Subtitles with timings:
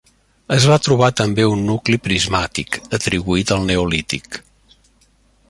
[0.53, 4.43] Es va trobar també un nucli prismàtic, atribuït al neolític.